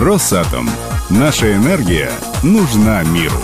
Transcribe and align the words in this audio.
Росатом. 0.00 0.66
Наша 1.10 1.54
энергия 1.54 2.10
нужна 2.42 3.02
миру. 3.02 3.36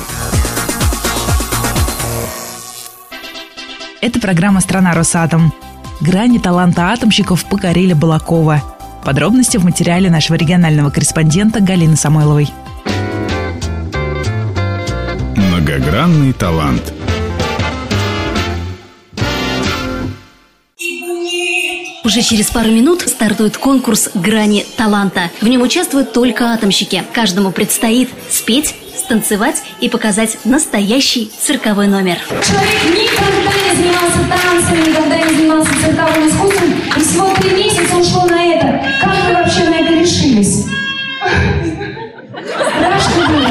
Это 4.01 4.19
программа 4.21 4.63
«Страна 4.63 4.95
Росатом». 4.95 5.53
Грани 6.01 6.39
таланта 6.39 6.93
атомщиков 6.93 7.45
покорили 7.45 7.93
Балакова. 7.93 8.63
Подробности 9.05 9.59
в 9.59 9.65
материале 9.65 10.09
нашего 10.09 10.37
регионального 10.37 10.89
корреспондента 10.89 11.61
Галины 11.61 11.95
Самойловой. 11.95 12.49
Многогранный 15.37 16.33
талант. 16.33 16.95
Уже 22.07 22.23
через 22.23 22.53
пару 22.53 22.71
минут 22.71 23.01
стартует 23.01 23.59
конкурс 23.59 24.11
«Грани 24.15 24.65
таланта». 24.77 25.33
В 25.41 25.49
нем 25.49 25.63
участвуют 25.63 26.13
только 26.13 26.53
атомщики. 26.53 27.03
Каждому 27.13 27.51
предстоит 27.51 28.11
спеть, 28.31 28.77
станцевать 28.97 29.65
и 29.81 29.89
показать 29.89 30.39
настоящий 30.45 31.29
цирковой 31.41 31.89
номер. 31.89 32.19
Человек 32.29 32.85
никогда 32.85 33.51
не 33.59 33.77
занимался 33.77 34.19
танцами, 34.31 34.89
никогда 34.89 35.19
не 35.19 35.35
занимался 35.35 35.73
цирковым 35.85 36.29
искусством, 36.29 36.75
и 36.97 37.01
всего 37.01 37.35
три 37.41 37.51
месяца 37.51 37.97
ушло 37.97 38.25
на 38.27 38.41
это. 38.41 38.85
Как 39.01 39.25
вы 39.27 39.33
вообще 39.33 39.65
на 39.65 39.75
это 39.75 39.93
решились? 39.95 40.65
Страшно 42.77 43.27
было. 43.27 43.49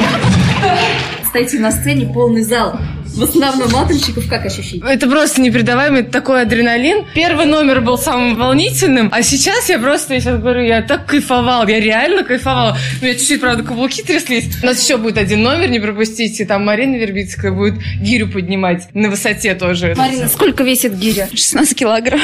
Стоите 1.27 1.59
на 1.59 1.71
сцене, 1.71 2.05
полный 2.13 2.43
зал. 2.43 2.79
В 3.15 3.23
основном 3.23 3.73
атомщиков 3.73 4.27
как 4.27 4.45
ощущение? 4.45 4.85
Это 4.93 5.07
просто 5.09 5.39
непередаваемый 5.39 6.03
такой 6.03 6.41
адреналин. 6.41 7.05
Первый 7.13 7.45
номер 7.45 7.79
был 7.79 7.97
самым 7.97 8.35
волнительным, 8.35 9.09
а 9.11 9.23
сейчас 9.23 9.69
я 9.69 9.79
просто, 9.79 10.15
я 10.15 10.19
сейчас 10.19 10.41
говорю, 10.41 10.63
я 10.65 10.81
так 10.81 11.05
кайфовал, 11.05 11.65
я 11.65 11.79
реально 11.79 12.25
кайфовал. 12.25 12.75
У 13.01 13.05
меня 13.05 13.15
чуть-чуть, 13.15 13.39
правда, 13.39 13.63
каблуки 13.63 14.01
тряслись. 14.01 14.49
У 14.61 14.65
нас 14.65 14.83
еще 14.83 14.97
будет 14.97 15.17
один 15.17 15.43
номер, 15.43 15.69
не 15.69 15.79
пропустите. 15.79 16.45
Там 16.45 16.65
Марина 16.65 16.95
Вербицкая 16.97 17.53
будет 17.53 17.75
гирю 18.01 18.27
поднимать 18.29 18.93
на 18.93 19.09
высоте 19.09 19.55
тоже. 19.55 19.93
Марина, 19.95 20.27
сколько 20.27 20.63
весит 20.63 20.97
гиря? 20.97 21.29
16 21.33 21.73
килограмм. 21.77 22.19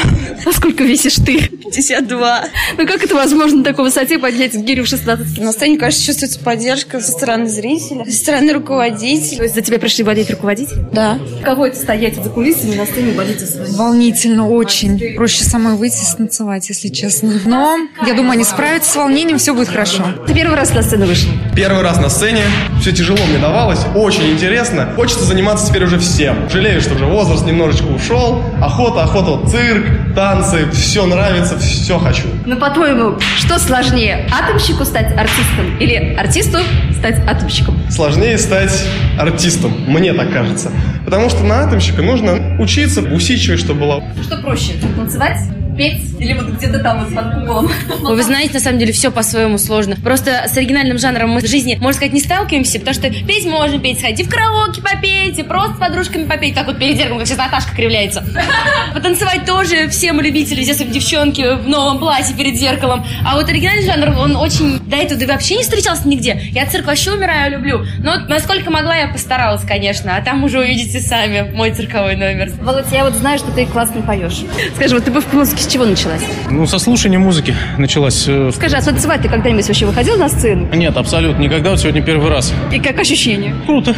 А 0.45 0.51
сколько 0.51 0.83
весишь 0.83 1.15
ты? 1.15 1.49
52. 1.71 2.43
Ну 2.77 2.87
как 2.87 3.03
это 3.03 3.15
возможно 3.15 3.59
на 3.59 3.63
такой 3.63 3.85
высоте 3.85 4.19
поднять 4.19 4.53
гирю 4.53 4.83
в 4.83 4.87
16 4.87 5.39
На 5.39 5.51
сцене, 5.51 5.77
кажется, 5.77 6.05
чувствуется 6.05 6.39
поддержка 6.39 6.99
со 6.99 7.11
стороны 7.11 7.47
зрителя, 7.47 8.05
со 8.05 8.11
стороны 8.11 8.53
руководителя. 8.53 9.37
То 9.37 9.43
есть 9.43 9.55
за 9.55 9.61
тебя 9.61 9.79
пришли 9.79 10.03
болеть 10.03 10.29
руководители? 10.29 10.85
Да. 10.91 11.19
Каково 11.43 11.67
это 11.67 11.77
стоять 11.77 12.15
за 12.15 12.29
кулисами 12.29 12.75
на 12.75 12.85
сцене 12.85 13.13
болеть 13.13 13.39
за 13.39 13.47
свои? 13.47 13.71
Волнительно 13.71 14.49
очень. 14.49 15.15
Проще 15.15 15.43
самой 15.43 15.75
выйти 15.75 16.01
и 16.01 16.05
станцевать, 16.05 16.67
если 16.69 16.89
честно. 16.89 17.39
Но 17.45 17.77
я 18.05 18.13
думаю, 18.13 18.33
они 18.33 18.43
справятся 18.43 18.91
с 18.91 18.95
волнением, 18.95 19.37
все 19.37 19.53
будет 19.53 19.69
хорошо. 19.69 20.05
Ты 20.27 20.33
первый 20.33 20.55
раз 20.55 20.73
на 20.73 20.83
сцену 20.83 21.05
вышел? 21.05 21.29
Первый 21.53 21.83
раз 21.83 21.99
на 21.99 22.09
сцене, 22.09 22.43
все 22.79 22.93
тяжело 22.93 23.19
мне 23.25 23.37
давалось, 23.37 23.81
очень 23.93 24.31
интересно. 24.31 24.87
Хочется 24.95 25.25
заниматься 25.25 25.67
теперь 25.67 25.83
уже 25.83 25.99
всем. 25.99 26.49
Жалею, 26.49 26.79
что 26.79 26.95
уже 26.95 27.05
возраст 27.05 27.45
немножечко 27.45 27.87
ушел. 27.87 28.41
Охота, 28.61 29.03
охота, 29.03 29.31
вот 29.31 29.51
цирк, 29.51 29.85
танцы, 30.15 30.69
все 30.71 31.05
нравится, 31.05 31.59
все 31.59 31.99
хочу. 31.99 32.27
Ну, 32.45 32.55
по-твоему, 32.55 33.17
что 33.37 33.59
сложнее? 33.59 34.29
Атомщику 34.31 34.85
стать 34.85 35.07
артистом 35.17 35.77
или 35.79 36.15
артисту 36.15 36.59
стать 36.97 37.19
атомщиком? 37.27 37.77
Сложнее 37.89 38.37
стать 38.37 38.85
артистом, 39.19 39.73
мне 39.87 40.13
так 40.13 40.31
кажется. 40.31 40.71
Потому 41.03 41.29
что 41.29 41.43
на 41.43 41.65
атомщика 41.65 42.01
нужно 42.01 42.57
учиться, 42.59 43.01
усидчивать, 43.01 43.59
чтобы 43.59 43.81
было. 43.81 44.03
Что 44.23 44.37
проще, 44.37 44.73
танцевать, 44.95 45.37
петь 45.81 46.01
или 46.19 46.33
вот 46.33 46.47
где-то 46.49 46.79
там 46.79 47.03
вот 47.03 47.15
под 47.15 47.33
куполом? 47.33 47.71
Ой, 48.03 48.15
Вы 48.15 48.23
знаете, 48.23 48.53
на 48.53 48.59
самом 48.59 48.77
деле 48.77 48.93
все 48.93 49.11
по-своему 49.11 49.57
сложно. 49.57 49.95
Просто 49.95 50.43
с 50.47 50.55
оригинальным 50.55 50.99
жанром 50.99 51.31
мы 51.31 51.41
в 51.41 51.47
жизни, 51.47 51.75
можно 51.81 51.93
сказать, 51.93 52.13
не 52.13 52.19
сталкиваемся, 52.19 52.79
потому 52.79 52.93
что 52.93 53.09
петь 53.09 53.45
можно 53.45 53.79
петь, 53.79 53.99
сходите 53.99 54.25
в 54.25 54.29
караоке 54.29 54.81
попейте, 54.81 55.43
просто 55.43 55.75
с 55.75 55.79
подружками 55.79 56.25
попеть, 56.25 56.53
как 56.53 56.67
вот 56.67 56.77
перед 56.77 56.97
зеркалом, 56.97 57.19
как 57.19 57.27
сейчас 57.27 57.39
Наташка 57.39 57.75
кривляется. 57.75 58.23
Потанцевать 58.93 59.45
тоже 59.45 59.89
все 59.89 60.13
мы 60.13 60.21
любители, 60.21 60.61
здесь 60.61 60.77
девчонки 60.77 61.55
в 61.55 61.67
новом 61.67 61.97
платье 61.97 62.35
перед 62.35 62.55
зеркалом. 62.55 63.03
А 63.25 63.35
вот 63.35 63.49
оригинальный 63.49 63.85
жанр, 63.85 64.19
он 64.19 64.35
очень 64.35 64.79
до 64.87 64.97
этого 64.97 65.19
да 65.19 65.33
вообще 65.33 65.55
не 65.55 65.63
встречался 65.63 66.07
нигде. 66.07 66.39
Я 66.51 66.67
цирк 66.67 66.85
вообще 66.85 67.11
умираю, 67.11 67.51
люблю. 67.51 67.85
Но 68.03 68.11
вот 68.11 68.29
насколько 68.29 68.69
могла, 68.69 68.95
я 68.95 69.07
постаралась, 69.07 69.63
конечно. 69.63 70.15
А 70.15 70.21
там 70.21 70.43
уже 70.43 70.59
увидите 70.59 70.99
сами 70.99 71.51
мой 71.53 71.71
цирковой 71.71 72.15
номер. 72.15 72.51
Володь, 72.61 72.91
я 72.91 73.03
вот 73.03 73.13
знаю, 73.15 73.39
что 73.39 73.51
ты 73.51 73.65
классно 73.65 74.01
поешь. 74.01 74.41
Скажи, 74.75 74.95
вот 74.95 75.05
ты 75.05 75.11
бы 75.11 75.21
в 75.21 75.31
с 75.45 75.53
чего 75.71 75.85
началась? 75.85 76.21
Ну, 76.49 76.65
со 76.67 76.79
слушания 76.79 77.17
музыки 77.17 77.55
началась. 77.77 78.25
э, 78.27 78.51
Скажи, 78.53 78.75
а 78.75 78.81
танцевать 78.81 79.21
ты 79.21 79.29
когда-нибудь 79.29 79.65
вообще 79.67 79.85
выходил 79.85 80.17
на 80.17 80.27
сцену? 80.29 80.67
Нет, 80.75 80.95
абсолютно 80.97 81.41
никогда, 81.41 81.71
вот 81.71 81.79
сегодня 81.79 82.01
первый 82.01 82.29
раз. 82.29 82.53
И 82.71 82.79
как 82.79 82.99
ощущение? 82.99 83.55
Круто. 83.65 83.95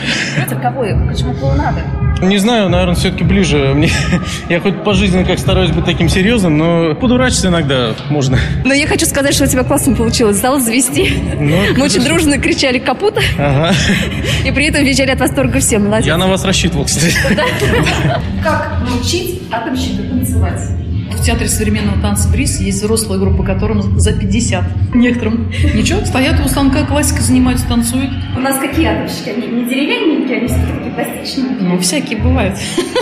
Цирковое, 0.47 0.95
почему 1.07 1.33
клоунада? 1.33 1.81
Не 2.21 2.37
знаю, 2.37 2.69
наверное, 2.69 2.95
все-таки 2.95 3.23
ближе. 3.23 3.73
Мне, 3.73 3.89
я 4.49 4.59
хоть 4.61 4.81
по 4.83 4.93
жизни 4.93 5.23
как 5.23 5.39
стараюсь 5.39 5.71
быть 5.71 5.83
таким 5.83 6.07
серьезным, 6.07 6.57
но 6.57 6.95
подурачиться 6.95 7.47
иногда 7.47 7.89
можно. 8.09 8.37
Но 8.63 8.73
я 8.73 8.87
хочу 8.87 9.05
сказать, 9.05 9.33
что 9.33 9.43
у 9.43 9.47
тебя 9.47 9.63
классно 9.63 9.95
получилось 9.95 10.37
зал 10.37 10.59
завести. 10.59 11.21
Ну, 11.39 11.57
Мы 11.77 11.83
очень 11.83 12.03
дружно 12.03 12.37
кричали 12.37 12.77
«капута» 12.79 13.19
Ага. 13.37 13.73
и 14.45 14.51
при 14.51 14.67
этом 14.67 14.85
визжали 14.85 15.09
от 15.09 15.19
восторга 15.19 15.59
все. 15.59 15.79
Молодец. 15.79 16.05
Я 16.05 16.17
на 16.17 16.27
вас 16.27 16.45
рассчитывал, 16.45 16.85
кстати. 16.85 17.13
Как 18.43 18.77
научить 18.87 19.41
атомщика 19.51 20.03
танцевать? 20.03 20.61
В 21.23 21.25
театре 21.25 21.47
современного 21.47 22.01
танца 22.01 22.27
«Бриз» 22.27 22.59
есть 22.59 22.79
взрослая 22.79 23.17
группа, 23.17 23.45
которым 23.45 23.97
за 23.97 24.11
50. 24.11 24.93
Некоторым. 24.93 25.49
Ничего, 25.73 26.03
стоят 26.03 26.37
у 26.45 26.49
станка, 26.49 26.85
классика 26.85 27.21
занимаются, 27.21 27.65
танцуют. 27.65 28.11
У 28.35 28.41
нас 28.41 28.57
какие 28.57 28.87
атомщики? 28.87 29.29
Они 29.29 29.47
не 29.47 29.69
деревянненькие, 29.69 30.39
они 30.39 30.47
все-таки 30.47 30.89
пластичные. 30.89 31.55
Ну, 31.61 31.79
всякие 31.79 32.19
бывают. 32.19 32.57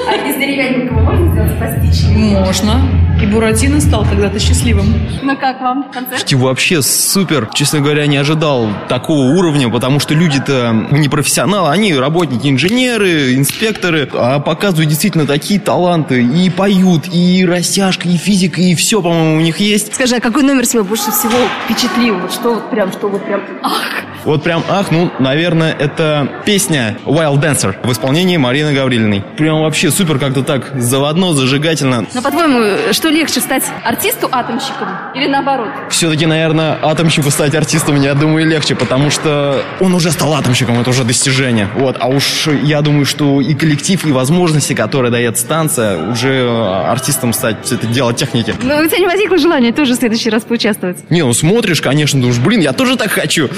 А 0.07 0.29
из 0.29 0.35
деревянненького 0.35 0.99
можно 0.99 1.31
сделать 1.31 1.57
пластичный? 1.57 2.39
Можно. 2.39 2.81
И 3.21 3.25
Буратино 3.27 3.79
стал 3.79 4.03
когда-то 4.03 4.39
счастливым. 4.39 4.93
Ну 5.21 5.37
как 5.37 5.61
вам 5.61 5.83
концерт? 5.83 6.09
Слушайте, 6.09 6.35
вообще 6.37 6.81
супер. 6.81 7.49
Честно 7.53 7.79
говоря, 7.79 8.07
не 8.07 8.17
ожидал 8.17 8.67
такого 8.89 9.35
уровня, 9.35 9.69
потому 9.69 9.99
что 9.99 10.15
люди-то 10.15 10.87
не 10.89 11.07
профессионалы, 11.07 11.69
они 11.69 11.93
работники, 11.93 12.47
инженеры, 12.47 13.35
инспекторы, 13.35 14.09
а 14.13 14.39
показывают 14.39 14.89
действительно 14.89 15.27
такие 15.27 15.59
таланты. 15.59 16.23
И 16.23 16.49
поют, 16.49 17.07
и 17.13 17.45
растяжка, 17.45 18.09
и 18.09 18.17
физика, 18.17 18.59
и 18.59 18.73
все, 18.73 19.01
по-моему, 19.03 19.37
у 19.37 19.41
них 19.41 19.59
есть. 19.59 19.93
Скажи, 19.93 20.15
а 20.15 20.19
какой 20.19 20.41
номер 20.41 20.65
тебя 20.65 20.83
больше 20.83 21.11
всего 21.11 21.37
впечатлил? 21.65 22.17
Вот 22.17 22.33
что 22.33 22.55
вот 22.55 22.71
прям, 22.71 22.91
что 22.91 23.07
вот 23.07 23.23
прям, 23.23 23.41
ах! 23.61 24.05
Вот 24.23 24.43
прям, 24.43 24.63
ах, 24.69 24.91
ну, 24.91 25.11
наверное, 25.19 25.73
это 25.73 26.29
песня 26.45 26.97
Wild 27.05 27.41
Dancer 27.41 27.75
в 27.83 27.91
исполнении 27.91 28.37
Марины 28.37 28.73
Гаврилиной. 28.73 29.23
Прям 29.37 29.61
вообще 29.61 29.89
супер 29.89 30.19
как-то 30.19 30.43
так 30.43 30.79
заводно, 30.79 31.33
зажигательно. 31.33 32.05
Ну, 32.13 32.21
по-твоему, 32.21 32.93
что 32.93 33.09
легче, 33.09 33.39
стать 33.39 33.63
артисту-атомщиком 33.83 34.87
или 35.15 35.27
наоборот? 35.27 35.69
Все-таки, 35.89 36.25
наверное, 36.25 36.77
атомщику 36.81 37.31
стать 37.31 37.55
артистом, 37.55 37.99
я 38.01 38.13
думаю, 38.13 38.47
легче, 38.47 38.75
потому 38.75 39.09
что 39.09 39.63
он 39.79 39.93
уже 39.93 40.11
стал 40.11 40.33
атомщиком, 40.33 40.79
это 40.79 40.91
уже 40.91 41.03
достижение. 41.03 41.67
Вот, 41.75 41.97
а 41.99 42.07
уж 42.07 42.47
я 42.47 42.81
думаю, 42.81 43.05
что 43.05 43.41
и 43.41 43.53
коллектив, 43.55 44.05
и 44.05 44.11
возможности, 44.11 44.73
которые 44.73 45.11
дает 45.11 45.37
станция, 45.37 46.11
уже 46.11 46.47
артистом 46.87 47.33
стать, 47.33 47.71
это 47.71 47.87
дело 47.87 48.13
техники. 48.13 48.53
Ну, 48.61 48.77
у 48.77 48.87
тебя 48.87 48.99
не 48.99 49.07
возникло 49.07 49.37
желания 49.37 49.71
тоже 49.71 49.93
в 49.93 49.97
следующий 49.97 50.29
раз 50.29 50.43
поучаствовать? 50.43 51.09
Не, 51.09 51.23
ну 51.23 51.33
смотришь, 51.33 51.81
конечно, 51.81 52.19
думаешь, 52.19 52.39
блин, 52.39 52.59
я 52.61 52.73
тоже 52.73 52.97
так 52.97 53.11
хочу. 53.11 53.49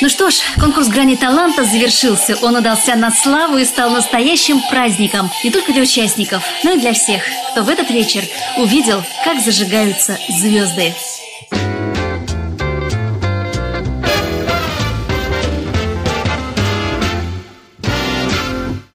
Ну 0.00 0.08
что 0.12 0.28
ж, 0.28 0.42
конкурс 0.60 0.88
«Грани 0.88 1.16
таланта» 1.16 1.64
завершился. 1.64 2.36
Он 2.42 2.54
удался 2.56 2.96
на 2.96 3.10
славу 3.10 3.56
и 3.56 3.64
стал 3.64 3.88
настоящим 3.88 4.60
праздником. 4.68 5.30
Не 5.42 5.50
только 5.50 5.72
для 5.72 5.82
участников, 5.82 6.42
но 6.64 6.72
и 6.72 6.78
для 6.78 6.92
всех, 6.92 7.22
кто 7.50 7.62
в 7.62 7.68
этот 7.70 7.88
вечер 7.90 8.22
увидел, 8.58 9.02
как 9.24 9.40
зажигаются 9.42 10.18
звезды. 10.28 10.94